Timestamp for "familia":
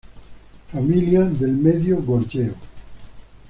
0.67-1.25